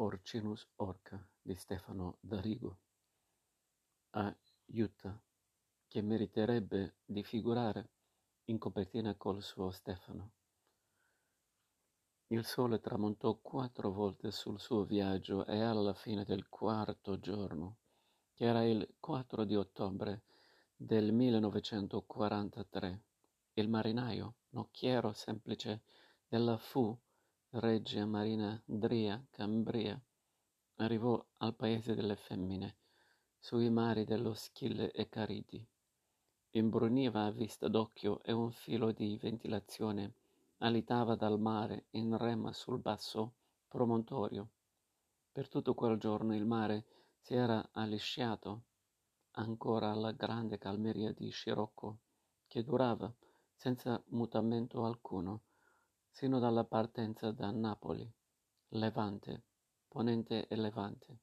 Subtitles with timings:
[0.00, 2.78] Porcinus Orca di Stefano D'Arrigo
[4.12, 4.34] a
[4.68, 5.22] Utah,
[5.86, 7.90] che meriterebbe di figurare
[8.44, 10.30] in copertina col suo Stefano.
[12.28, 17.80] Il sole tramontò quattro volte sul suo viaggio e alla fine del quarto giorno,
[18.32, 20.22] che era il 4 di ottobre
[20.74, 23.02] del 1943,
[23.52, 25.82] il marinaio, nocchiero semplice
[26.26, 26.98] della Fu
[27.52, 30.00] Regia Marina Dria Cambria,
[30.76, 32.76] arrivò al paese delle femmine,
[33.40, 35.60] sui mari dello Schille e Caridi.
[36.50, 40.14] Imbruniva a vista d'occhio e un filo di ventilazione
[40.58, 43.34] alitava dal mare in rema sul basso
[43.66, 44.48] promontorio.
[45.32, 46.84] Per tutto quel giorno il mare
[47.18, 48.62] si era allisciato
[49.32, 51.98] ancora alla grande calmeria di Scirocco,
[52.46, 53.12] che durava
[53.56, 55.42] senza mutamento alcuno
[56.10, 58.10] sino dalla partenza da Napoli,
[58.70, 59.44] Levante,
[59.88, 61.18] Ponente e Levante.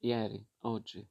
[0.00, 1.06] Ieri, oggi,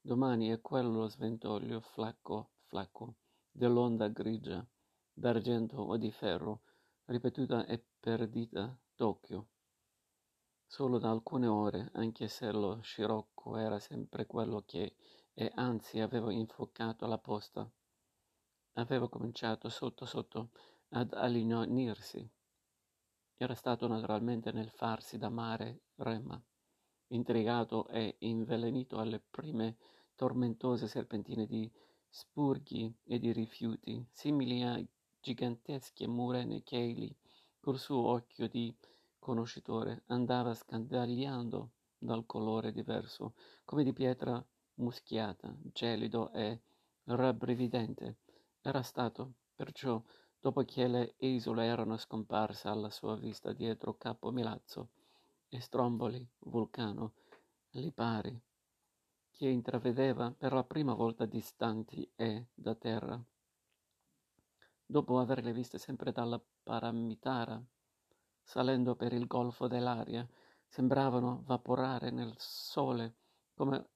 [0.00, 3.14] domani è quello sventolio flacco, flacco,
[3.50, 4.66] dell'onda grigia,
[5.12, 6.62] d'argento o di ferro,
[7.04, 9.48] ripetuta e perdita d'occhio.
[10.66, 14.96] Solo da alcune ore, anche se lo scirocco era sempre quello che,
[15.34, 17.70] e anzi aveva infuocato la posta,
[18.74, 20.50] aveva cominciato sotto sotto
[20.90, 22.30] ad allinonirsi
[23.42, 26.40] era stato naturalmente nel farsi da mare rema,
[27.08, 29.76] intrigato e invelenito alle prime
[30.14, 31.68] tormentose serpentine di
[32.08, 34.80] spurghi e di rifiuti, simili a
[35.20, 37.12] gigantesche murene che egli,
[37.58, 38.72] col suo occhio di
[39.18, 46.60] conoscitore, andava scandagliando dal colore diverso, come di pietra muschiata, gelido e
[47.04, 48.18] rabbrividente.
[48.60, 50.00] Era stato, perciò,
[50.42, 54.88] dopo che le isole erano scomparse alla sua vista dietro Capo Milazzo
[55.48, 57.12] e Stromboli, Vulcano,
[57.70, 58.36] Lipari,
[59.30, 63.24] che intravedeva per la prima volta distanti e da terra.
[64.84, 67.64] Dopo averle viste sempre dalla Paramitara,
[68.42, 70.28] salendo per il golfo dell'aria,
[70.66, 73.14] sembravano vaporare nel sole
[73.54, 73.90] come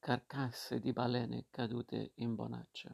[0.00, 2.92] carcasse di balene cadute in bonaccia.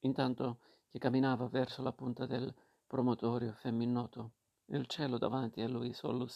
[0.00, 0.58] Intanto
[0.94, 2.54] che camminava verso la punta del
[2.86, 4.34] promontorio femminoto.
[4.66, 6.28] Il cielo davanti a lui sullo,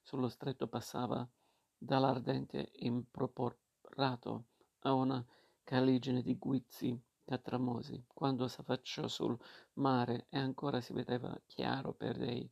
[0.00, 1.28] sullo stretto passava
[1.76, 4.44] dall'ardente improporato
[4.78, 5.22] a una
[5.62, 8.06] caligine di guizzi catramosi.
[8.06, 9.38] Quando s'affacciò sul
[9.74, 12.50] mare e ancora si vedeva chiaro per dei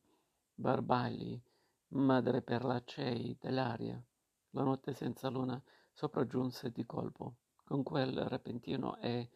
[0.55, 1.41] barbagli
[1.89, 3.99] madreperlacei dell'aria,
[4.51, 5.59] la notte senza luna
[5.95, 9.31] sopraggiunse di colpo, con quel repentino e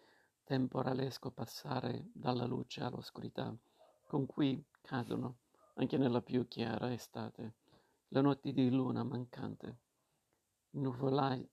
[0.49, 3.55] temporalesco passare dalla luce all'oscurità,
[4.07, 5.41] con cui cadono,
[5.75, 7.57] anche nella più chiara estate,
[8.09, 9.81] le notti di luna mancante,
[10.71, 11.47] nuvolai,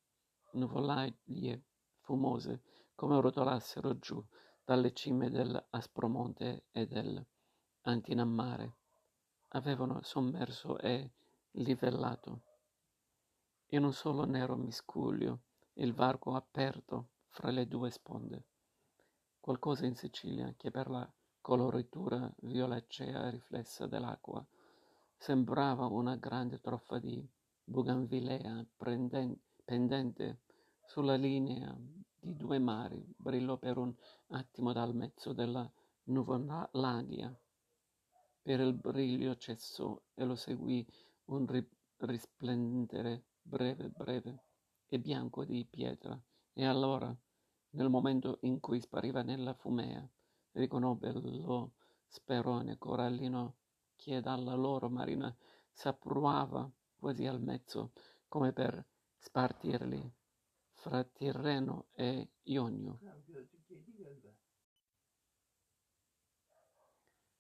[0.52, 1.64] nuvolaglie
[2.00, 2.62] fumose
[2.96, 4.26] come rotolassero giù
[4.64, 8.78] dalle cime dell'Aspromonte e dell'Antinammare,
[9.50, 11.12] avevano sommerso e
[11.52, 12.44] livellato.
[13.72, 15.42] In un solo nero miscuglio
[15.74, 18.46] il varco aperto fra le due sponde
[19.46, 21.08] qualcosa in Sicilia che per la
[21.40, 24.44] coloritura violacea riflessa dell'acqua
[25.18, 27.24] sembrava una grande troffa di
[27.64, 28.66] buganvilea
[29.64, 30.40] pendente
[30.84, 31.78] sulla linea
[32.20, 33.94] di due mari, brillò per un
[34.30, 35.72] attimo dal mezzo della
[36.06, 37.32] nuvolaglia.
[38.42, 40.84] Per il briglio cessò e lo seguì
[41.26, 41.46] un
[41.98, 44.44] risplendere breve breve
[44.88, 46.20] e bianco di pietra,
[46.52, 47.16] e allora
[47.76, 50.08] nel momento in cui spariva nella fumea,
[50.52, 51.74] riconobbe lo
[52.08, 53.58] sperone corallino
[53.96, 55.36] che dalla loro marina
[55.72, 57.92] s'appruava quasi al mezzo,
[58.28, 58.86] come per
[59.18, 60.14] spartirli
[60.72, 63.00] fra Tirreno e Ionio.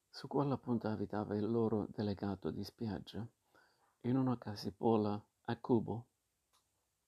[0.09, 3.25] Su quella punta abitava il loro delegato di spiaggia,
[4.01, 6.07] in una casipola a cubo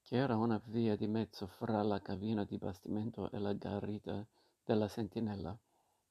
[0.07, 4.25] che era una via di mezzo fra la cabina di bastimento e la garita
[4.63, 5.53] della sentinella.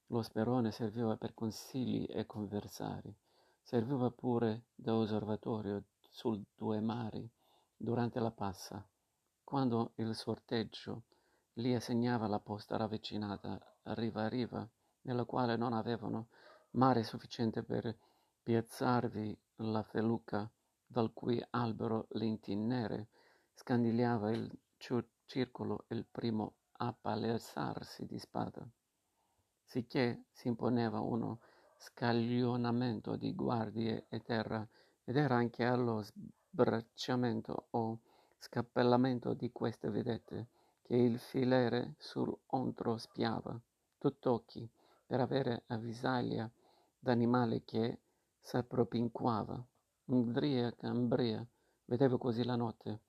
[0.09, 3.17] Lo sperone serviva per consigli e conversari,
[3.63, 7.27] serviva pure da osservatorio sul due mari
[7.75, 8.87] durante la passa,
[9.43, 11.05] quando il sorteggio
[11.55, 13.59] li assegnava la posta ravvicinata
[13.95, 14.69] riva a riva,
[15.05, 16.29] nella quale non avevano
[16.73, 17.97] mare sufficiente per
[18.43, 20.47] piazzarvi la feluca
[20.87, 23.09] dal cui albero nere
[23.59, 24.49] Scandigliava il
[25.25, 28.69] circolo il primo a palesarsi di spada,
[29.65, 31.41] sicché si imponeva uno
[31.79, 34.65] scaglionamento di guardie e terra
[35.05, 38.01] ed era anche allo sbracciamento o
[38.39, 40.49] scappellamento di queste vedette
[40.83, 43.59] che il filere sull'ontro spiava,
[43.99, 44.71] tutt'occhi,
[45.07, 46.49] per avere avvisaglia
[46.99, 48.01] d'animale che
[48.39, 49.67] s'appropinquava.
[50.05, 51.45] Umbria cambria,
[51.87, 53.01] vedevo così la notte,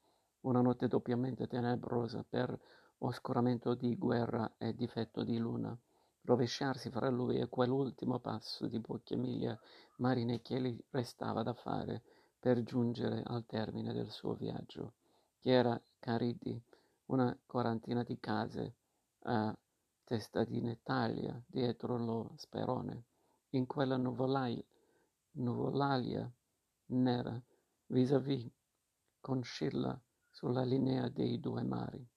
[0.47, 2.57] una notte doppiamente tenebrosa per
[2.99, 5.77] oscuramento di guerra e difetto di luna,
[6.21, 9.59] rovesciarsi fra lui e quell'ultimo passo di poche miglia
[9.97, 12.01] marine che gli restava da fare
[12.39, 14.93] per giungere al termine del suo viaggio,
[15.39, 16.59] che era Caridi,
[17.07, 18.75] una quarantina di case
[19.23, 19.55] a
[20.05, 23.03] testa di Netalia dietro lo sperone,
[23.49, 24.63] in quella nuvolaia,
[25.31, 26.31] nuvolalia
[26.87, 27.41] nera
[27.87, 28.49] vis-à-vis
[29.19, 29.99] con Scilla
[30.37, 32.07] sulla linea dei due mari,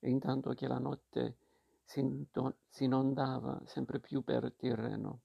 [0.00, 1.38] e intanto che la notte
[1.82, 5.20] si inondava sempre più per Tirreno.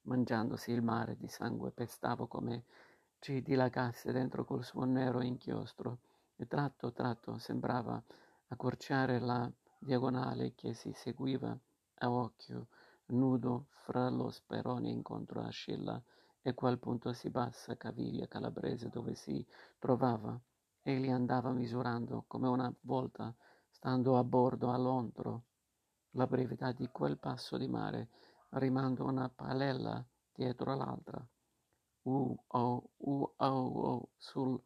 [0.00, 2.64] Mangiandosi il mare di sangue pestavo come
[3.20, 5.98] ci dilagasse dentro col suo nero inchiostro
[6.34, 8.02] e tratto tratto sembrava
[8.48, 9.48] accorciare la
[9.78, 11.56] diagonale che si seguiva
[11.98, 12.66] a occhio
[13.10, 16.02] nudo fra lo sperone incontro a Scilla
[16.42, 19.46] e quel punto si bassa caviglia calabrese dove si
[19.78, 20.36] trovava.
[20.90, 23.32] Egli andava misurando come una volta,
[23.70, 25.44] stando a bordo all'ontro,
[26.14, 28.08] la brevità di quel passo di mare,
[28.54, 31.24] rimando una palella dietro l'altra.
[32.02, 34.60] Uh, oh, uh, oh, oh, sul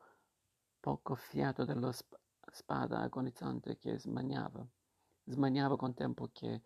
[0.81, 2.19] poco fiato dello sp-
[2.51, 4.67] spada agonizzante che smaniava,
[5.25, 6.63] smaniava con tempo che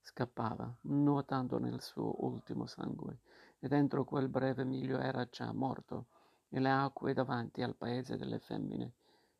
[0.00, 3.20] scappava, nuotando nel suo ultimo sangue.
[3.60, 6.06] E dentro quel breve miglio era già morto,
[6.48, 8.92] e le acque davanti al paese delle femmine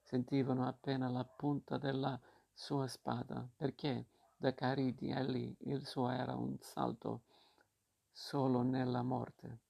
[0.03, 2.19] sentivano appena la punta della
[2.53, 4.07] sua spada, perché
[4.37, 7.23] da Caridi a lì il suo era un salto
[8.13, 9.61] solo nella morte.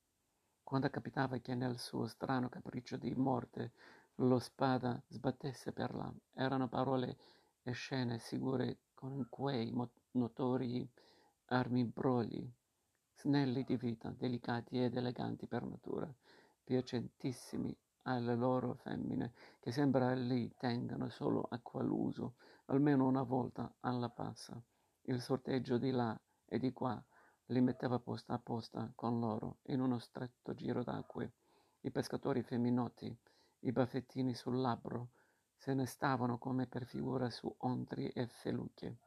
[0.63, 3.73] Quando capitava che nel suo strano capriccio di morte
[4.17, 7.17] lo spada sbattesse per là, erano parole
[7.63, 9.73] e scene sicure con quei
[10.13, 10.89] notori
[11.47, 12.51] armibrogli
[13.15, 16.13] snelli di vita, delicati ed eleganti per natura,
[16.67, 17.73] piacentissimi
[18.03, 22.35] alle loro femmine, che sembra li tengano solo a quell'uso,
[22.67, 24.61] almeno una volta alla passa.
[25.03, 27.01] Il sorteggio di là e di qua
[27.51, 31.35] li metteva posta a posta con loro in uno stretto giro d'acque.
[31.83, 33.17] I pescatori femminotti,
[33.61, 35.11] i baffettini sul labbro,
[35.55, 38.99] se ne stavano come per figura su ontri e felucche.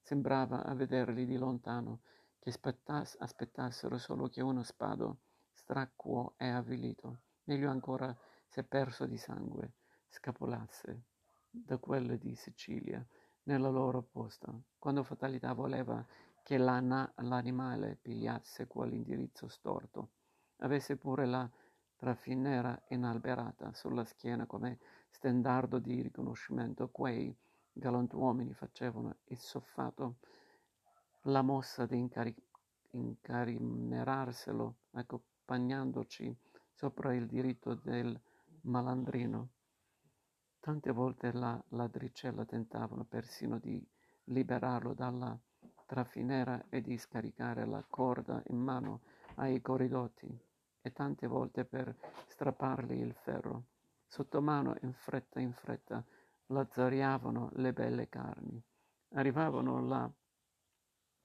[0.00, 2.00] Sembrava a vederli di lontano
[2.40, 5.20] che aspettassero solo che uno spado,
[5.58, 8.16] stracquo e avvilito, meglio ancora
[8.46, 9.72] se perso di sangue,
[10.08, 11.02] scapolasse
[11.50, 13.04] da quelle di Sicilia
[13.44, 16.04] nella loro posta, quando fatalità voleva
[16.42, 20.10] che l'animale pigliasse quell'indirizzo storto,
[20.58, 21.50] avesse pure la
[21.96, 24.78] traffinera inalberata sulla schiena come
[25.10, 27.36] stendardo di riconoscimento, quei
[27.72, 30.18] galantuomini facevano il soffato
[31.22, 32.46] la mossa di incari-
[32.90, 34.76] incarinerselo
[35.48, 36.36] accompagnandoci
[36.74, 38.20] sopra il diritto del
[38.62, 39.48] malandrino.
[40.60, 43.82] Tante volte la ladricella tentavano persino di
[44.24, 45.38] liberarlo dalla
[45.86, 49.00] trafinera e di scaricare la corda in mano
[49.36, 50.28] ai corridotti
[50.82, 51.96] e tante volte per
[52.26, 53.68] strappargli il ferro.
[54.06, 56.04] Sotto mano, in fretta in fretta,
[56.48, 58.62] lazzariavano le belle carni.
[59.12, 60.12] Arrivavano là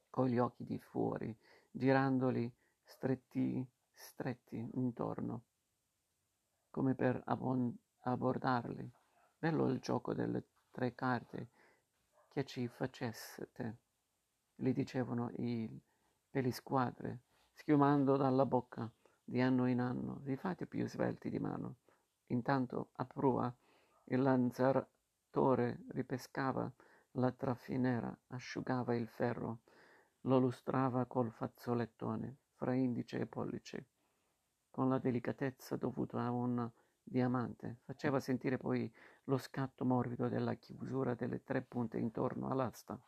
[0.10, 1.36] con gli occhi di fuori,
[1.70, 2.50] girandoli
[2.84, 3.66] stretti,
[4.04, 5.44] stretti intorno,
[6.70, 8.92] come per abbon- abbordarli.
[9.38, 11.50] Bello il gioco delle tre carte
[12.28, 13.78] che ci faceste,
[14.56, 15.70] gli dicevano i
[16.30, 17.22] pelisquadre,
[17.54, 18.92] schiumando dalla bocca
[19.24, 20.20] di anno in anno.
[20.22, 21.78] Vi fate più svelti di mano.
[22.28, 23.54] Intanto a prua
[24.06, 26.72] il lanzatore ripescava
[27.12, 29.62] la traffinera, asciugava il ferro
[30.26, 33.88] lo lustrava col fazzolettone fra indice e pollice,
[34.74, 36.68] con la delicatezza dovuta a un
[37.04, 37.78] diamante.
[37.86, 38.92] Faceva sentire poi
[39.26, 43.00] lo scatto morbido della chiusura delle tre punte intorno all'asta.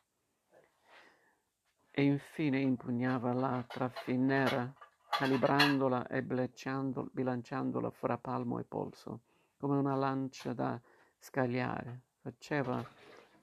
[1.90, 4.72] E infine impugnava la traffinera,
[5.10, 9.22] calibrandola e bilanciandola fra palmo e polso,
[9.58, 10.80] come una lancia da
[11.18, 12.04] scagliare.
[12.22, 12.86] Faceva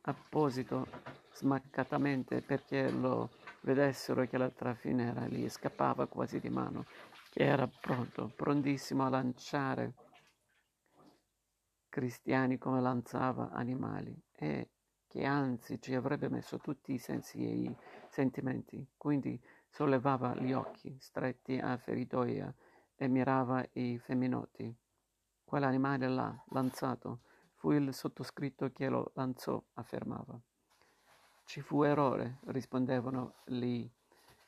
[0.02, 0.86] apposito
[1.32, 3.30] smaccatamente perché lo
[3.62, 6.84] vedessero che la trafinera gli scappava quasi di mano,
[7.30, 9.94] che era pronto, prontissimo a lanciare
[11.88, 14.70] cristiani come lanciava animali e
[15.06, 17.76] che anzi ci avrebbe messo tutti i sensi e i
[18.08, 19.38] sentimenti, quindi
[19.68, 22.52] sollevava gli occhi stretti a feritoia
[22.96, 24.74] e mirava i femminotti.
[25.44, 27.20] Quell'animale là, lanciato,
[27.56, 30.40] fu il sottoscritto che lo lanciò, affermava.
[31.44, 33.88] Ci fu errore, rispondevano gli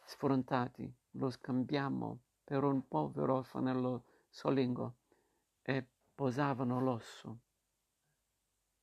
[0.04, 0.92] sfrontati.
[1.12, 4.96] Lo scambiammo per un povero fanello solingo
[5.62, 7.43] e posavano l'osso.